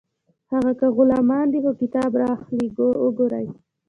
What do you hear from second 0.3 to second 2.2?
هغه که غلامان دي خو کتاب